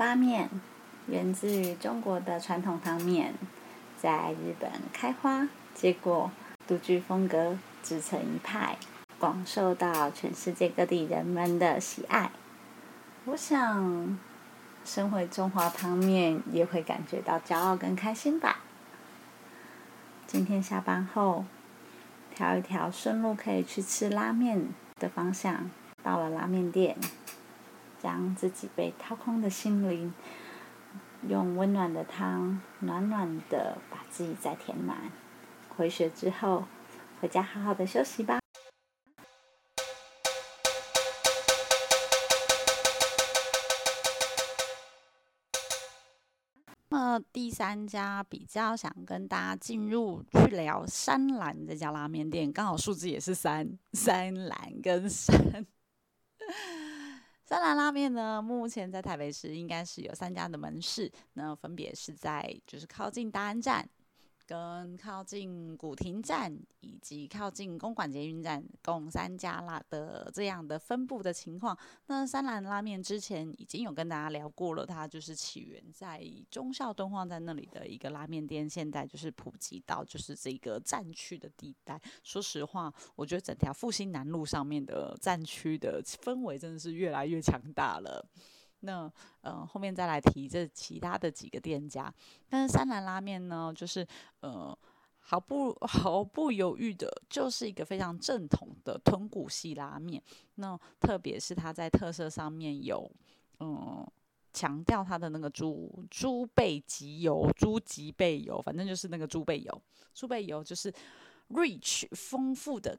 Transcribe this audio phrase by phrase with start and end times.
[0.00, 0.48] 发面
[1.08, 3.34] 源自于中国的传统汤面，
[4.00, 6.30] 在日本开花，结果
[6.66, 8.78] 独具风格，自成一派，
[9.18, 12.30] 广受到全世界各地人们的喜爱。
[13.26, 14.18] 我想，
[14.86, 18.60] 身为中华汤面，也会感觉到骄傲跟开心吧。
[20.26, 21.44] 今天下班后，
[22.34, 25.70] 挑一条顺路可以去吃拉面的方向，
[26.02, 26.96] 到了拉面店，
[28.02, 30.14] 将自己被掏空的心灵，
[31.28, 35.12] 用温暖的汤，暖暖的把自己再填满。
[35.76, 36.64] 回血之后，
[37.20, 38.38] 回家好好的休息吧。
[46.92, 55.66] 那第三家比较想跟大家进入去聊山兰这家拉面店，刚好数字也是三， 山兰跟山。
[57.50, 63.84] 三兰拉面呢，目前在台北市应该是有三家的门市，那分别是在就是靠近大安站。
[64.50, 76.20] 跟靠近古亭站以及靠近公馆捷运站共三家啦的这样的分布的情况，那三兰拉面之前已经有跟大家聊过了，它就是起源在
[76.50, 82.00] 忠孝敦煌站那里的一个拉面店，现在就是普及到就是这个战区的地带。
[82.24, 88.28] 说实话，我觉得整条复兴南路上面的战区的氛围真的是越来越强大了。
[88.80, 92.12] 那呃，后面再来提这其他的几个店家，
[92.48, 94.06] 但是三兰拉面呢，就是
[94.40, 94.76] 呃
[95.18, 100.22] 毫不毫不犹豫的，就是一个非常正统的豚骨系拉面。
[100.54, 103.10] 那特别是它在特色上面有
[103.60, 104.06] 嗯
[104.52, 109.82] 强调它的那个猪猪背脊油、猪脊背油，反正就是那个猪背油，
[110.14, 110.92] 猪背油就是
[111.50, 112.98] rich 丰富的。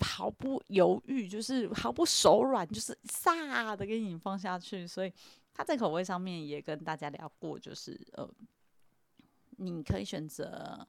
[0.00, 4.86] 毫不犹豫，就是毫不手软，就是撒的给你放下去。
[4.86, 5.12] 所以
[5.52, 8.28] 它在口味上面也跟大家聊过，就是呃，
[9.56, 10.86] 你可以选择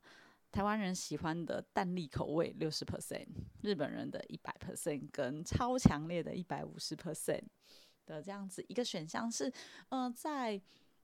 [0.52, 3.28] 台湾人喜欢的淡丽口味六十 percent，
[3.62, 7.44] 日本人的一百 percent，跟超强烈的一百五十 percent
[8.06, 9.52] 的这样子一个选项是，
[9.90, 10.62] 嗯，在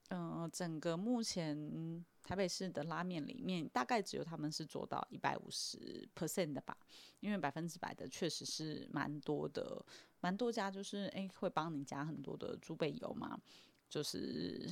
[0.10, 2.06] 嗯整个目前。
[2.28, 6.76] 台北市的拉面里面，大概只有他们是做到一百五十 percent 的吧，
[7.20, 9.86] 因为百分之百的确实是蛮多的，
[10.22, 13.40] 蛮多家就是诶会帮你加很多的猪背油嘛，
[13.88, 14.68] 就是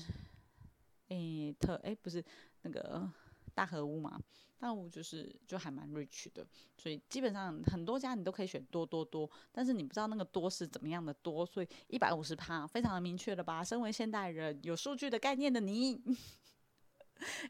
[1.10, 2.26] 诶特诶不是
[2.64, 3.08] 那个
[3.54, 4.20] 大和屋嘛，
[4.63, 6.46] 大和屋就是就还蛮 rich 的，
[6.78, 13.62] 所以基本上很多家你都可以选多多多，但是你不知道那个多是怎么样的多，所以一百五十趴非常的明确了吧？
[13.62, 16.02] 身为现代人有数据的概念的你。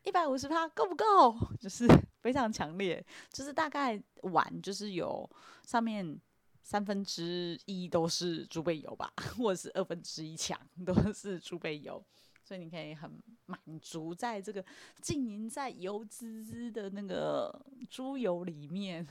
[0.04, 1.36] 一百五十趴够不够？
[1.60, 1.88] 就是
[2.20, 5.28] 非常强烈，就是大概碗就是有
[5.66, 6.20] 上面
[6.62, 12.04] 三分之一都是猪背油吧，或者是二分之一强都是猪背油，
[12.44, 13.12] 所以你可以很
[13.46, 14.64] 满足在这个
[15.02, 19.08] 浸淫在油滋滋的那个猪油里面，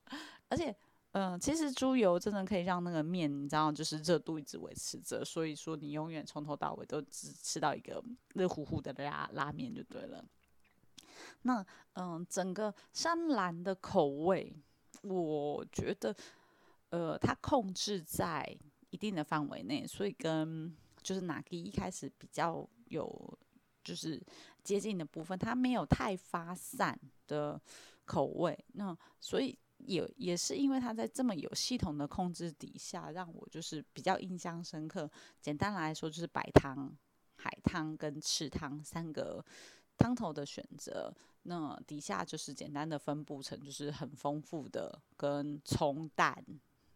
[0.48, 0.74] 而且。
[1.12, 10.22] 嗯，其实猪油真的可以让那个面，你知道，就是热度一直维持着，所以说你永远从头到尾都只吃到一个热乎乎的拉拉面就对了。
[11.40, 14.54] 那嗯，整个山兰的口味，
[15.00, 16.14] 我觉得
[16.90, 18.54] 呃，它控制在
[18.90, 20.76] 一定的范围内，所以跟
[21.06, 23.38] 就是哪个一开始比较有
[23.84, 24.20] 就是
[24.64, 27.60] 接近的部分，它没有太发散的
[28.04, 29.56] 口味，那所以。
[29.78, 35.08] 也也是因为它在这么有系统的控制底下，让我就是比较印象深刻。
[35.42, 36.96] 简单来说，就是白汤、
[37.36, 39.44] 海汤跟赤汤三个
[39.98, 41.14] 汤头的选择。
[41.42, 46.42] 那底下就是简单的分布成，就是很丰富的跟葱蛋，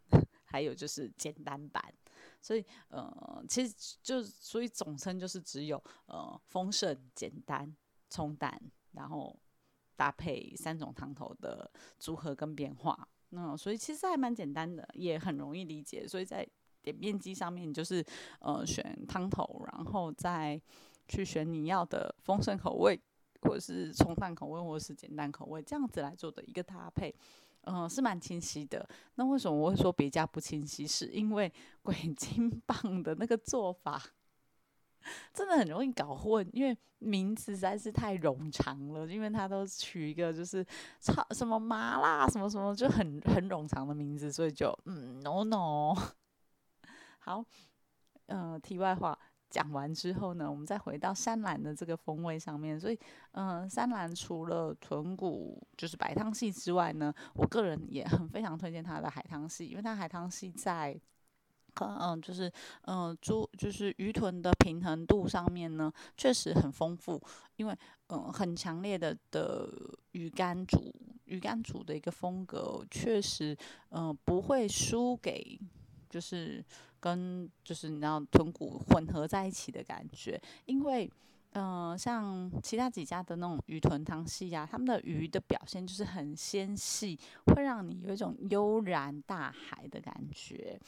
[0.43, 1.93] 还有就是简单版。
[2.41, 7.73] 所以呃，其实就所以总称就是只有呃丰盛、简单、
[8.09, 8.59] 冲蛋，
[8.91, 9.39] 然后。
[9.93, 11.69] 搭配三种汤头的
[11.99, 16.07] 组合跟变化，那所以其实还蛮简单的，也很容易理解。
[16.07, 16.47] 所以在
[16.81, 18.03] 点面机上面，就是
[18.39, 20.59] 呃选汤头，然后再
[21.07, 22.99] 去选你要的丰盛口味，
[23.43, 27.13] 或者是冲淡口味，或是简单口味，这样子来做的一个搭配，
[27.63, 28.87] 嗯，是蛮清晰的。
[29.15, 30.85] 那为什么我会说别家不清晰？
[30.87, 34.01] 是因为鬼 金棒的那个做法。
[35.33, 39.07] 真的很容易搞混，因为名字实在是太冗长了。
[39.07, 40.63] 因为他都取一个就是
[40.99, 45.95] 超什么麻辣什么什么，就很很冗长的名字，所以就嗯，no no。
[47.17, 47.43] 好，
[48.27, 49.17] 呃，题外话
[49.51, 52.79] 讲完之后呢，我们再回到山兰的这个风味上面。
[52.79, 52.97] 所以，
[53.33, 60.99] 嗯，山兰除了豚骨就是白汤系之外呢，我个人也很非常推荐它的海汤系，因为它海汤系在
[61.73, 62.51] 可嗯，就是
[62.83, 67.21] 嗯，猪就是鱼豚的平衡度上面呢，确实很丰富，
[67.57, 67.77] 因为
[68.07, 69.69] 嗯，很强烈的的
[70.13, 70.93] 鱼干煮
[71.25, 73.55] 鱼干煮的一个风格，确实
[73.89, 75.57] 嗯不会输给
[76.09, 76.61] 就是
[77.01, 81.11] 跟就是你知道豚骨混合在一起的感觉，因为
[81.53, 90.79] 嗯，像其他几家的那种鱼豚汤系呀，他们的鱼的表现就是很纤细，会让你有一种悠然大海的感觉。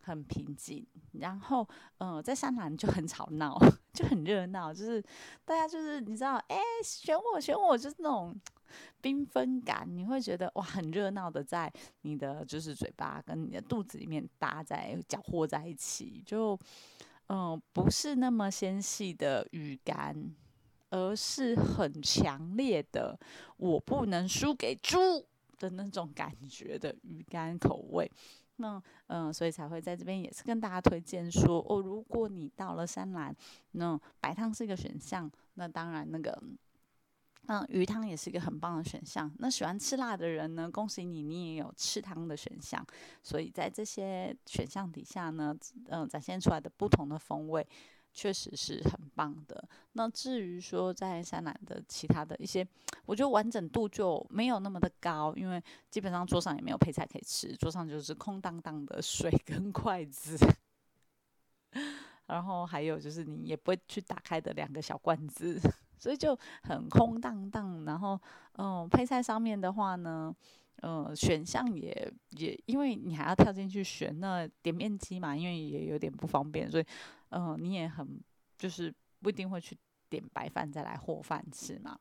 [0.00, 1.68] 很平静，然后，
[1.98, 3.58] 嗯，在山南就很吵闹，
[3.92, 5.02] 就很热闹，就是
[5.44, 8.34] 大家就是你知道，哎，选我，选我，就是那种
[9.02, 11.72] 缤纷感，你会觉得哇，很热闹的，在
[12.02, 16.58] 你的就是嘴巴跟你的肚子里面搭在搅和在一起，就，
[17.28, 20.34] 嗯，不是那么纤细的鱼干，
[20.90, 23.18] 而是很强烈的，
[23.56, 25.26] 我不能输给猪
[25.58, 28.10] 的那种感觉的鱼干口味。
[28.60, 33.32] 那嗯，所以才会在这边也是跟大家推荐说哦，如果你到了山兰，
[33.72, 35.30] 那白汤是一个选项。
[35.54, 36.42] 那当然，那个
[37.48, 39.30] 嗯鱼汤也是一个很棒的选项。
[39.38, 42.82] 那喜欢吃辣的人呢，恭喜你，你也有吃汤的选项。
[43.22, 45.54] 所以在这些选项底下呢，
[45.88, 47.66] 嗯，展现出来的不同的风味。
[48.10, 49.62] 确实是很棒的。
[49.92, 52.66] 那至于说在山南的其他的一些，
[53.04, 60.36] 我觉得完整度就没有那么的高，因为基本上桌上也没有配菜可以吃，桌上就是空荡荡的水跟筷子，
[62.26, 65.60] 然后还有就是你也不会去打开的两个小罐子，
[65.98, 67.84] 所以就很空荡荡。
[67.84, 68.20] 然后，
[68.56, 70.34] 嗯，配菜上面的话呢，
[70.82, 76.84] 嗯，选项也也因为你还要跳进去选那点面机嘛，因为也有点不方便，所以。
[77.30, 78.18] 嗯，你也很
[78.56, 78.90] 就是
[79.20, 79.76] 不一定会去
[80.08, 81.94] 点白饭再来和饭吃嘛。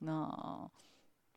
[0.00, 0.70] 那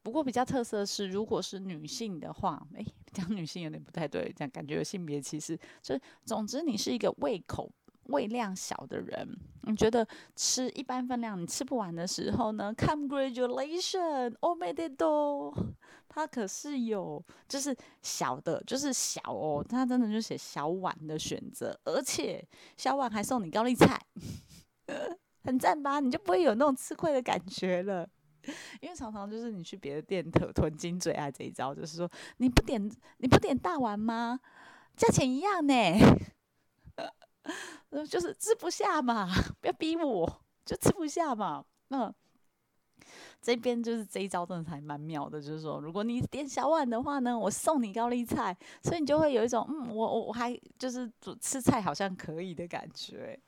[0.04, 5.58] 不过比较特色是，如果是女性的话，诶， 讲女性有点不太对，这样感觉有性别歧视。
[5.82, 7.72] 就总之，你是一个胃口
[8.08, 15.76] 胃量小的人，你觉得吃一般分量你吃不完的时候呢？Congratulation，Oh my God！
[16.10, 22.44] 它可是有就是小的，就是小哦，它真的就写小碗的选择，而且
[22.76, 24.00] 小碗还送你高丽菜，
[25.44, 26.00] 很赞吧？
[26.00, 28.10] 你就不会有那种吃亏的感觉了。
[28.82, 34.40] 因为常常就是你去别的店囤囤金最爱这一招，就是说你不点你不点大碗吗？
[34.96, 35.74] 价钱一样呢，
[38.08, 39.28] 就是吃不下嘛，
[39.62, 42.14] 不要逼我，就吃不下嘛，那。
[43.40, 53.40] 这边就是这一招真的还蛮妙的，就是说，如果你点小碗的话呢，我送你高丽菜，所以你就会有一种嗯，我我我还就是主吃菜好像可以的感觉。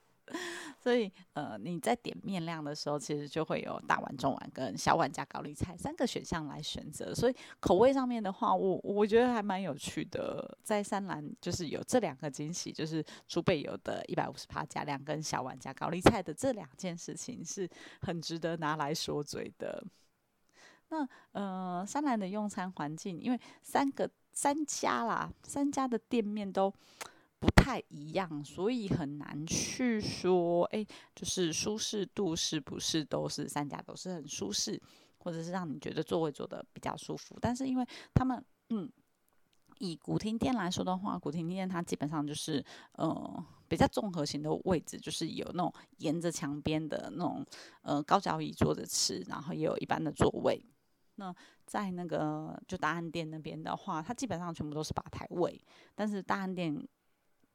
[0.81, 7.13] 所以呃，你在点面量的时候，其实就会有大碗、中碗跟小碗加高丽菜三个选项来选择。
[7.13, 10.57] 所以口味上面的话，我我觉得还蛮有趣的。
[10.63, 17.69] 在三兰就是有这两个惊喜，就是猪背油的一百五十帕加两根小碗加高丽菜的这两件事情，是
[18.01, 19.83] 很值得拿来说嘴的。
[20.89, 26.73] 那呃，三兰的用餐环境，因为三个三家啦，三家的店面都。
[27.39, 34.79] 不太一样，所以很难去说，哎，就是舒适度是不是都是三家都是很舒适，
[35.19, 37.37] 或者是让你觉得座位坐的比较舒服。
[37.39, 38.91] 但是因为他们，嗯，
[39.77, 42.61] 以古亭店来说的话，古亭店它基本上就是，
[42.93, 47.45] 呃，比较综合型的位置，就是有那种沿着墙边的那种，
[47.83, 50.61] 呃，高脚椅坐着吃，然后也有一般的座位。
[51.15, 51.33] 那
[51.65, 55.57] 在那个就大安店那边的话，它基本上全部都是吧台位，
[55.95, 56.85] 但是大安店。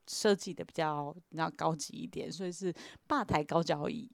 [0.07, 2.75] 设计的比较比较高级一点，所以是
[3.07, 4.11] 吧台高脚椅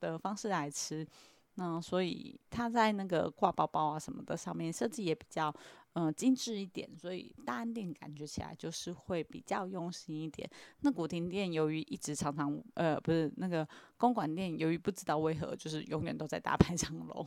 [0.00, 1.06] 的方式来吃。
[1.54, 5.52] 那所以它在那个挂包包啊什么的上面设计也比较
[5.94, 10.48] 嗯精致一点，所以大安店感觉起来就是会比较用心一点。
[10.82, 13.66] 那古亭店由于一直常常呃不是那个
[13.96, 17.26] 公馆店，由于不知道为何就是永远都在大排长龙，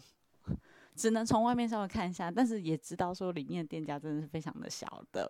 [0.95, 5.29] 只能从外面稍微看一下，但是也知道说里面的店家真的是非常的小的。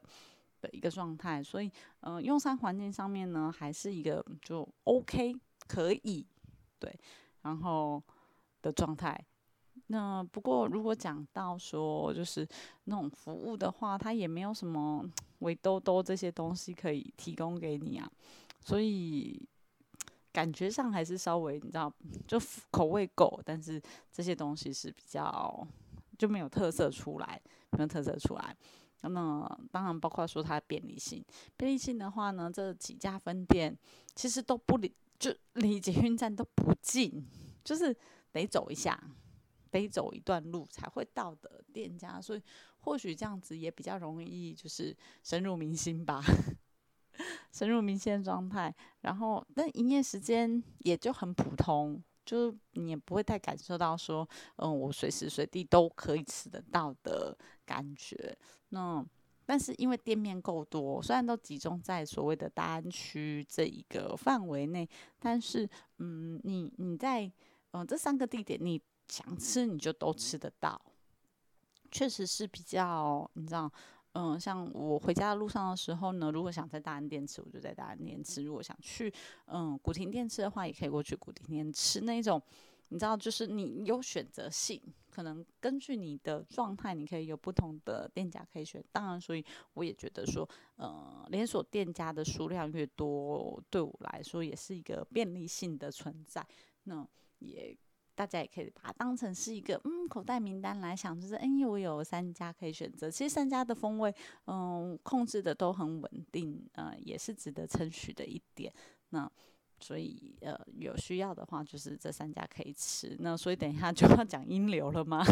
[0.61, 1.69] 的一个状态，所以，
[2.01, 5.35] 嗯，用餐环境上面呢，还是一个就 OK
[5.67, 6.25] 可以，
[6.79, 6.93] 对，
[7.41, 8.01] 然后
[8.61, 9.19] 的状态。
[9.87, 12.47] 那不过，如果讲到说就是
[12.85, 15.03] 那种服务的话，它也没有什么
[15.39, 18.09] 围兜兜这些东西可以提供给你啊，
[18.61, 19.41] 所以
[20.31, 21.91] 感觉上还是稍微你知道，
[22.27, 22.39] 就
[22.69, 25.67] 口味够，但是这些东西是比较
[26.17, 27.41] 就没有特色出来，
[27.71, 28.55] 没有特色出来。
[29.09, 31.23] 那当然包括说它的便利性，
[31.57, 33.77] 便利性的话呢，这几家分店
[34.15, 37.25] 其实都不离，就离捷运站都不近，
[37.63, 37.95] 就是
[38.31, 39.01] 得走一下，
[39.69, 42.41] 得走一段路才会到的店家，所以
[42.79, 46.23] 或许这样子也比较容易，就是深入民心吧。
[47.51, 48.73] 深入民心的状态。
[49.01, 58.33] 然后，但营业时间也就很普通，就是你也不会太感受到说，嗯，我随时随地都可以吃得到的感觉。
[58.69, 59.05] 那
[59.45, 64.87] 但是因为店面够多，虽然都集中在所谓的大安区这一个范围内，
[65.19, 67.29] 但是嗯，你你在
[67.71, 70.81] 嗯这三个地点，你想吃你就都吃得到，
[71.91, 73.69] 确实是比较你知道，
[74.13, 79.13] 嗯，像我回家的路上的时候呢，如果想在大安店吃，我就在大安店吃；如果想去
[79.45, 82.41] 嗯古亭店吃的话，也可以过去古亭店吃那种。
[82.93, 84.77] 你知道，就是你有选择性，
[85.09, 88.83] 可能根据你的状态，你可以有不同的店家可以选。
[88.91, 89.41] 当然，所以
[89.75, 96.45] 我也觉得说，呃，连锁店家的数量越多，对我来说也是一个便利性的存在。
[96.83, 97.07] 那
[97.39, 97.73] 也
[98.15, 103.09] 大家也可以把它当成是一个嗯口袋名单来想，就是哎，我有三家可以选择。
[103.09, 104.13] 其实三家的风味，
[104.45, 108.73] 嗯，控制的都很稳定，呃，也是值得称许的一点。
[109.09, 109.31] 那。
[109.83, 113.17] 所以，呃，有需要的话，就是这三家可以吃。
[113.19, 115.25] 那所以等一下就要讲阴流了吗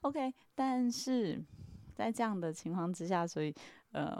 [0.00, 1.38] ？OK，但是
[1.94, 3.54] 在这样的情况之下，所以，
[3.90, 4.18] 呃，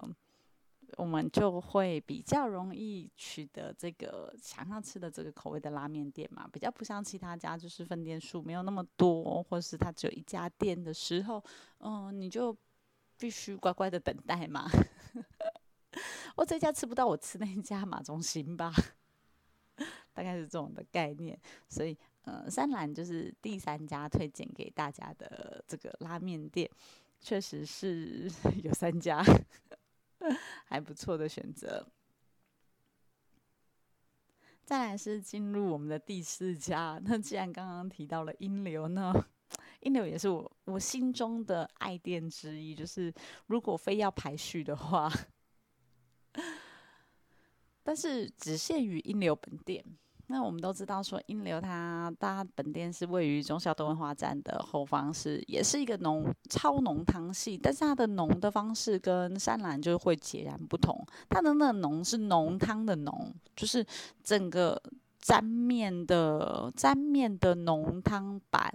[0.96, 11.42] 我们就会比较容易取得这个想要吃的这个口味的拉面店嘛，比较不像其他家，就是分店数没有那么多，或是它只有一家店的时候，
[11.78, 12.56] 嗯，你就
[13.18, 14.68] 必须乖乖的等待嘛。
[16.36, 18.72] 我这家吃不到，我吃那家嘛，总行吧？
[20.14, 21.38] 大概是这种的概念。
[21.68, 26.70] 所以，呃，三兰就是第三家推荐给大家的这个拉面店，
[27.20, 28.30] 确实是
[28.64, 29.22] 有三家
[30.66, 31.86] 还不错的选择。
[34.64, 37.00] 再来是进入我们的第四家。
[37.04, 39.12] 那既然刚刚提到了音流呢，
[39.80, 42.74] 音流也是我我心中的爱店之一。
[42.74, 43.12] 就是
[43.46, 45.10] 如果非要排序的话。
[47.82, 49.84] 但是只限于音流本店。
[50.28, 57.58] 那我们都知道，说英流它它本店是位于中小东文化站的后方，是也是一个浓超浓汤系。
[57.58, 61.04] 但是它的浓的方式跟山兰就会截然不同。
[61.28, 63.84] 它的那个浓是浓汤的浓，就是
[64.22, 64.80] 整个
[65.18, 68.72] 沾面的沾面的浓汤版，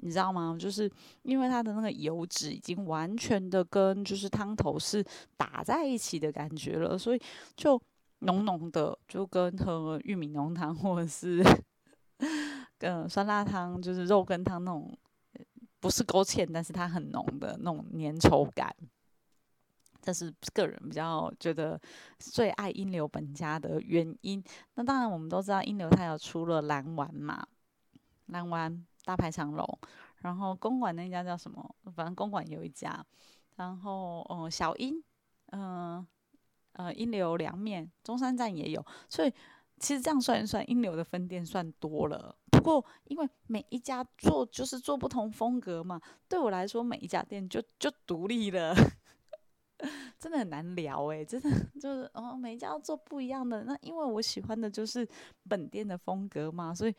[0.00, 0.56] 你知道吗？
[0.58, 0.90] 就是
[1.22, 5.04] 因为它的那个油脂已经完全的跟就是汤头是
[5.36, 7.20] 打在一起的感觉了，所以
[7.54, 7.80] 就。
[8.26, 11.42] 浓浓的，就跟喝玉米浓汤或者是
[12.76, 14.98] 跟酸辣汤，就是肉羹汤那种，
[15.78, 18.74] 不是勾芡，但是它很浓的那种粘稠感。
[20.02, 21.80] 这是个人比较觉得
[22.18, 24.42] 最爱英流本家的原因。
[24.74, 27.46] 那当然，我们都知道英流它有出了蓝丸嘛，
[28.26, 29.78] 蓝丸大排长龙，
[30.18, 31.74] 然后公馆那家叫什么？
[31.94, 33.04] 反正公馆有一家，
[33.56, 35.02] 然后嗯，小英，
[35.52, 36.06] 嗯。
[36.94, 39.32] 英流凉面，中山站也有，所以
[39.78, 42.36] 其实这样算一算，英流的分店算多了。
[42.50, 48.74] 不过因为每一家做就是做不同风格嘛，对我来说每一家店就就独立了，
[50.18, 53.64] 真的很难聊诶，真的就是哦，每一家做不一样的。
[53.64, 55.06] 那因为我喜欢的就是
[55.48, 56.94] 本店的风格嘛，所以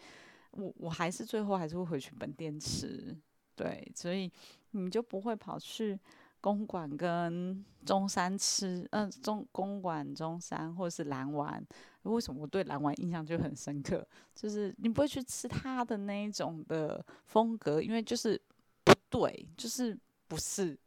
[0.51, 3.17] 我我还是最后还是会回去本店吃。
[3.55, 4.31] 对，所以
[4.71, 5.99] 你就不会跑去。
[6.41, 11.65] 公馆跟中山吃，嗯，中公馆中山或者是蓝丸，
[12.03, 14.05] 为什么我对蓝丸印象就很深刻？
[14.35, 18.41] 就是你不会去吃它的那一种的风格，因为就是
[18.83, 20.77] 不对，就是不是，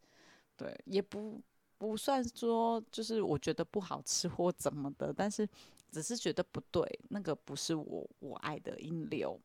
[0.55, 1.41] 对，也不
[1.77, 5.47] 不算说就是我觉得不好吃或怎么的，但是
[5.91, 9.39] 只是觉得不对，那个不是我我爱的音流。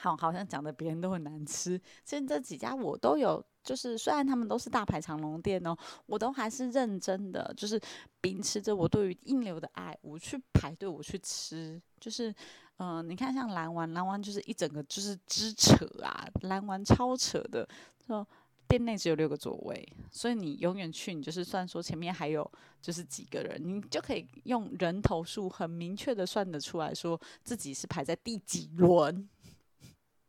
[0.00, 1.78] 好，好像讲的别人都很难吃。
[2.04, 5.76] 其实这几家我都有，就是虽然他们都是大排长龙店哦，
[6.06, 7.78] 我都还是认真的，就是
[8.20, 11.80] 秉持着我对于硬流的爱，我去排队，我去吃。
[12.00, 12.34] 就是，
[12.78, 17.68] 嗯，你看像蓝丸，蓝丸就是一整个就是支扯啊，蓝丸超扯的。
[18.06, 18.26] 说
[18.66, 22.48] 店内只有六个座位，所以你永远去，你就是算说前面还有
[22.80, 29.28] 就是几个人，你就可以用人头数很明确的算得出来说自己是排在第几轮。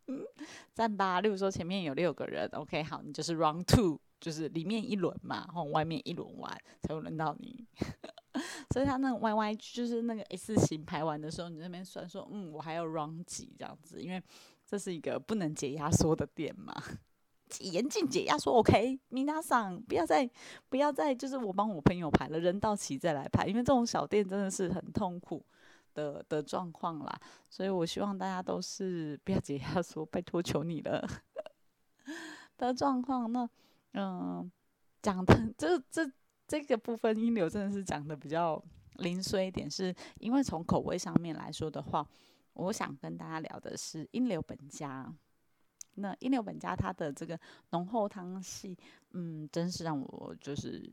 [0.07, 0.25] 嗯
[0.73, 7.65] 站吧，例如说前面有六个人，OK，好，你就是 round two，就是里面一轮嘛，然后外面一轮完才会轮到你。
[8.73, 14.21] 所以他那个 Y Y 就是那个 S 型排完的时候，你那边算说，嗯，我还要 round 几这样子，因为
[14.65, 16.73] 这是一个不能解压缩的店嘛，
[17.59, 20.29] 严禁解压缩，OK，米娜桑不要再
[20.69, 25.45] 不要再就是我帮我朋友排了，人到齐再来排，因为这种小店真的是很痛苦。
[25.93, 31.07] 的的状况啦，所以我希望大家都是不要解压缩，拜托求你了
[32.57, 33.31] 的状况。
[33.31, 33.49] 那
[33.93, 34.51] 嗯，
[35.01, 36.09] 讲的这这
[36.47, 38.61] 这个部分音流真的是讲的比较
[38.95, 42.07] 零碎一点，是因为从口味上面来说的话，
[42.53, 45.13] 我想跟大家聊的是音流本家。
[45.95, 47.37] 那音流本家它的这个
[47.71, 48.77] 浓厚汤系，
[49.11, 50.89] 嗯，真是让我就是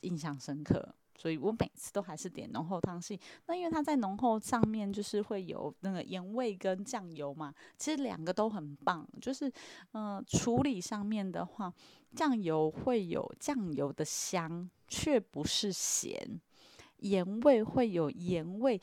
[0.00, 0.92] 印象深刻。
[1.20, 3.20] 所以我每次都还是点浓厚汤系。
[3.46, 9.06] 那因为它在浓厚上面就是会有那个盐味跟酱油嘛，其实两个都很棒。
[9.20, 9.52] 就是
[9.92, 11.70] 嗯，处理上面的话，
[12.14, 16.40] 酱油会有酱油的香，却不是咸；
[17.00, 18.80] 盐味会有盐味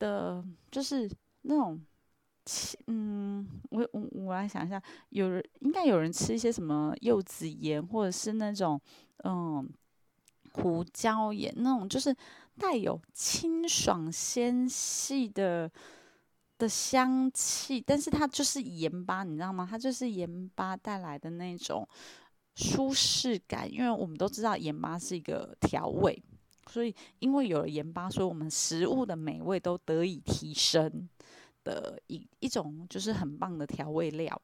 [0.00, 1.08] 的，就是
[1.42, 1.80] 那种。
[2.86, 8.80] 嗯，我我我来想一下，有人应该有人吃一些什么柚子盐，或者是那种
[9.24, 9.70] 嗯
[10.52, 12.14] 胡椒盐，那种就是
[12.58, 15.70] 带有清爽纤细的
[16.58, 19.66] 的香气，但是它就是盐巴，你知道吗？
[19.70, 21.88] 它就是盐巴带来的那种
[22.54, 26.22] 舒适感，因为我们都知道盐巴是一个调味，
[26.68, 31.08] 所以因为有了盐巴，所以我们食物的美味都得以提升。
[31.62, 34.40] 的一一种就是很棒的调味料，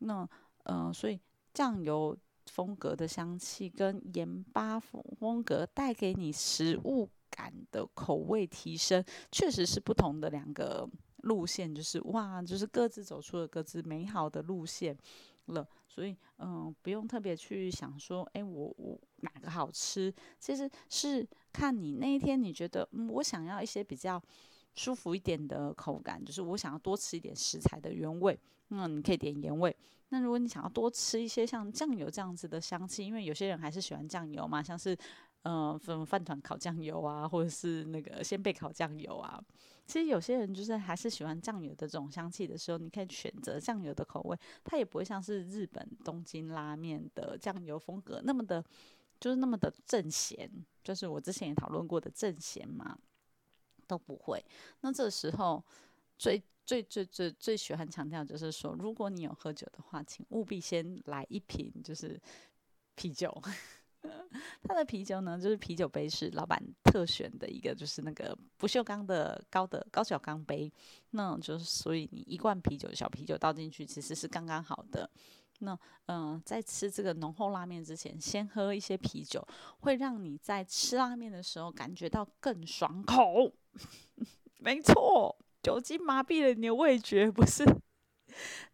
[0.00, 0.28] 那
[0.64, 1.18] 呃，所以
[1.54, 2.14] 酱油
[2.48, 10.88] 风格的香气跟盐巴风风格带给你食物感的口味提升，确实是不同的两个
[11.18, 14.96] 路线，就是哇，就是各自走出了各自美好的路线
[15.46, 15.68] 了。
[15.86, 24.20] 所以嗯，不用特别去想说，哎，我我哪个好吃，其实是看你那一天你觉得，嗯，我想要一些比较。
[24.74, 28.38] 舒服一点的口感，就是我想要多吃一点食材的原味，
[28.68, 29.74] 那你可以点盐味。
[30.10, 34.96] 那如果你想要多吃一些像酱油这样子的香气，因为有些人还是喜欢酱油嘛，像是
[35.42, 39.42] 呃饭饭团烤酱油啊，或者是那个鲜贝烤酱油啊。
[39.86, 48.64] 其实有些人就是还是喜欢酱油的这种香气的时候，你可以选择酱油的口味，它也不会像是日本东京拉面的酱油风格那么的，
[49.18, 50.50] 就是那么的正咸，
[50.82, 52.98] 就是我之前也讨论过的正咸嘛。
[53.86, 54.44] 都不会。
[54.82, 55.64] 那这时候
[56.18, 56.38] 最
[56.68, 62.20] 最最最最喜欢强调就是说，如果你有喝酒的话，请务必先来一瓶就是
[62.94, 63.34] 啤酒。
[64.62, 70.70] 他的啤酒呢，就是啤酒杯是老板特选的一个，就是那个不锈钢的高的高脚钢杯。
[71.12, 75.10] 那就是所以你一罐啤酒小啤酒倒进去其实是刚刚好的。
[75.60, 79.42] 那嗯，在吃这个浓厚拉面之前，先喝一些啤酒，
[79.80, 83.50] 会让你在吃拉面的时候感觉到更爽口。
[84.60, 87.64] 没错，酒精麻痹了你的味觉，不是？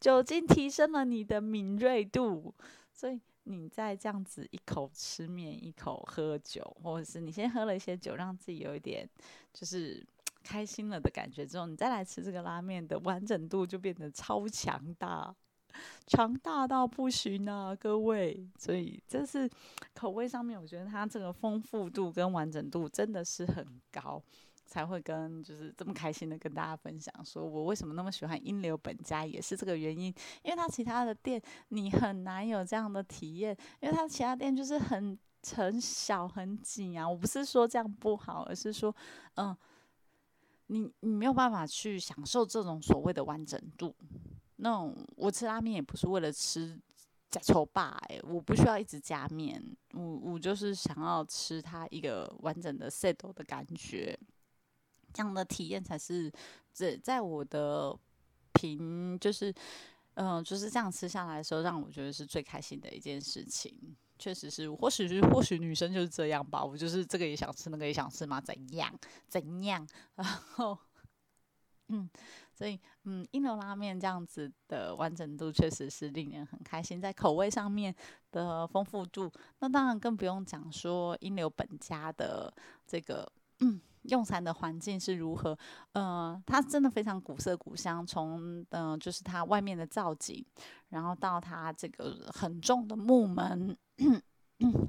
[0.00, 2.54] 酒精提升了你的敏锐度，
[2.92, 9.08] 所以你在这样子一口吃面，一口喝酒，或者是你先喝了一些酒，让自己有一点
[9.52, 10.04] 就是
[10.42, 15.34] 开心了的感觉之后，你再来吃这个拉面的完整度就变得超强大。
[16.06, 18.48] 强大到不行啊，各位！
[18.56, 19.50] 所以这是
[19.92, 24.22] 口味上面，我觉得它这个丰富度跟完整度真的是很高，
[24.74, 30.12] 才会跟就是这么开心的跟大家分享，说我为什么那么喜欢英流本家，也是这个原因。
[30.42, 35.16] 因为它其他的店你很难有这样的体验，因为它其他店就是很
[35.54, 37.08] 很小很紧啊。
[37.08, 38.92] 我不是说这样不好，而是说，
[39.36, 39.56] 嗯，
[40.66, 43.94] 你你没有办法去享受这种所谓的完整度。
[44.56, 46.76] 那种我吃拉面也不是为了吃
[47.30, 54.18] 加稠霸哎，我不需要一直加面，我我就是想要吃它一个完整的 set 的感觉，
[55.14, 56.30] 这样的体验才是
[56.72, 57.96] 在在我的
[58.52, 59.54] 评就是
[60.14, 63.96] 嗯就是这样吃下来的时候，让我觉得是最开心的一件事情。
[64.18, 68.92] 确实是，或许是或许女生就是这样吧，我就是这个也想吃，那个也想吃嘛，怎样
[69.28, 70.76] 怎样，然后
[71.88, 72.10] 嗯。
[72.56, 77.92] 所以，嗯，英流拉面这样子的完整度确实是令人很开心，在口味上面
[78.30, 82.54] 的丰富度，那当然更不用讲说英流本家的
[82.86, 83.28] 这个
[83.64, 85.58] 嗯用餐的环境是如何。
[85.92, 90.44] 呃，它真的非常古色古香，从嗯就是它外面的造景，
[90.90, 93.76] 然后到它这个很重的木门。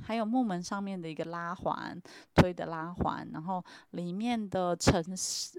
[0.02, 2.00] 还有木门上面的一个拉环
[2.36, 5.04] 推的拉环，然后里面的陈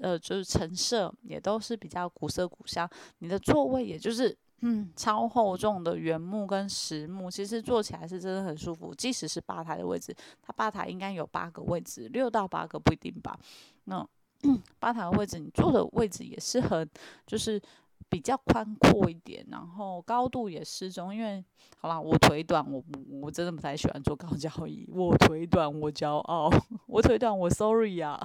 [0.00, 2.88] 呃就是陈设也都是比较古色古香。
[3.18, 8.94] 你的座位也就是嗯超厚重的原木跟实木，其实坐起来是真的很舒服。
[8.94, 13.38] 即使是吧台的位置，它吧台应该有八个位置，六到八个不一定吧。
[13.84, 14.06] 那
[14.78, 16.88] 吧台的位置，你坐的位置也是很
[17.26, 17.60] 就是。
[18.08, 21.12] 比较宽阔一点，然后高度也适中。
[21.12, 21.44] 因为
[21.78, 22.80] 好啦，我腿短，我
[23.20, 24.88] 我真的不太喜欢坐高 脚椅。
[24.92, 26.48] 我腿短，我骄傲。
[26.86, 28.16] 我腿短，我 sorry 呀。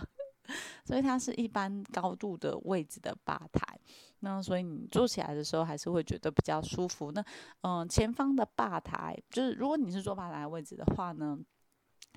[0.86, 3.80] 所以它是一般高度的位置的吧台。
[4.24, 7.12] 那所以你坐起来的时候还是会觉得比较舒服。
[7.12, 7.26] 那
[7.62, 11.40] 嗯，前方的吧台就是如果你是坐吧台位置的话呢，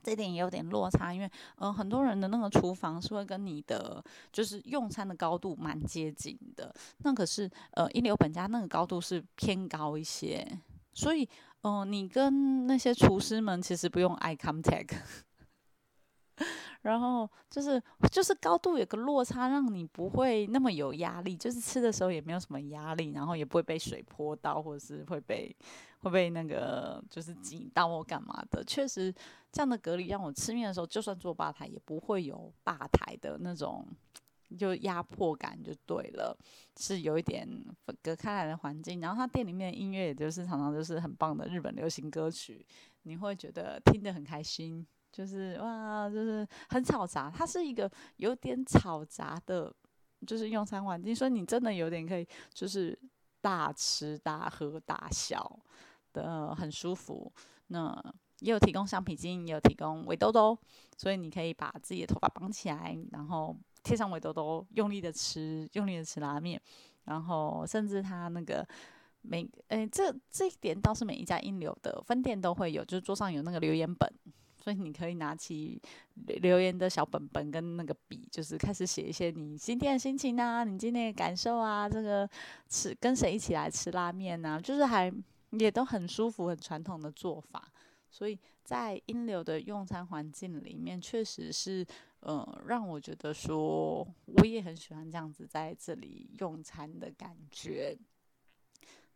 [0.02, 10.46] 这点也有点落差，因为呃很多人的那个厨房是会跟你的就是用餐的高度蛮接近的，那可是呃一流本家那个高度是偏高一些，
[10.92, 11.26] 所以
[11.62, 14.94] 嗯你跟那些厨师们其实不用 eye contact。
[16.82, 25.54] 然后就是就是高度有个落差，让你不会那么有压力，就是吃的时候也没有什么压力，然后也不会被水泼到，或者是会被
[26.00, 28.62] 会被那个就是挤到或干嘛的。
[28.64, 29.12] 确实，
[29.50, 33.86] 这样的隔离让我吃面的时候，就算坐吧台也不会有吧台的那种
[34.58, 36.36] 就压迫感，就对了，
[36.76, 37.48] 是有一点
[38.02, 39.00] 隔开来的环境。
[39.00, 42.64] 然后他店里面的音乐，也就是常常就是很棒的日本流行歌曲，
[43.04, 44.86] 你会觉得听得很开心。
[45.14, 49.72] 就是哇，就是很嘈杂，它是一个有点嘈杂的，
[50.26, 52.98] 就是用餐环境，所以你真的有点可以，就是
[53.40, 55.56] 大吃大喝大笑
[56.12, 57.32] 的，很舒服。
[57.68, 57.96] 那
[58.40, 60.58] 也有提供橡皮筋，也有提供围兜兜，
[60.98, 66.60] 所以你可以把自己的头发绑起来，然后贴上围兜兜，用力的吃，用力的吃拉面。
[67.04, 68.66] 然后甚至它那个
[69.20, 74.12] 每，诶，这这一点倒是每一家英流的分店都会有，就是桌上有那个留言本。
[74.64, 75.78] 所以你可以拿起
[76.40, 82.26] 留言的小本本跟那个笔，就是开始写一些你今天的心情啊，你今天的感受啊，这个
[82.66, 85.12] 吃跟谁一起来吃拉面啊，就是还
[85.50, 87.70] 也都很舒服、很传统的做法。
[88.08, 91.84] 所以在英流的用餐环境里面，确实是
[92.20, 97.94] 呃让我觉得说，我也很喜欢这样子在这里用餐的感觉。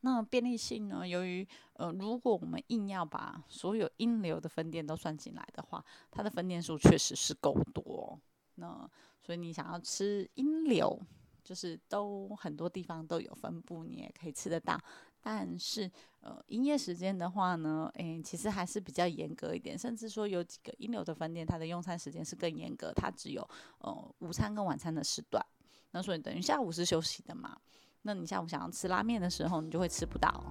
[0.01, 1.07] 那便利性呢？
[1.07, 8.19] 由于呃，如果我们硬要把所有英流的分店都算进来的话，它的分店数确实是够多。
[8.55, 8.89] 那
[9.21, 11.01] 所以你想要吃英流，
[11.43, 14.81] 就是都很多地方都有分布，你也可以吃得到。
[15.21, 23.47] 但是呃，营业时间的话呢，诶，其实还是比较严格一点，甚至说有几个英流的分店，它的用餐时间是更严格，它只有
[23.81, 25.45] 呃午餐跟晚餐的时段。
[25.91, 27.59] 那所以等于下午是休息的嘛。
[28.03, 30.45] 那你下午想要吃拉面的时候，你就会吃不到。